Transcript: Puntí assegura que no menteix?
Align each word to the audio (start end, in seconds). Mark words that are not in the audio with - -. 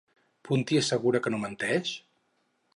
Puntí 0.47 0.79
assegura 0.79 1.23
que 1.27 1.35
no 1.35 1.43
menteix? 1.45 1.95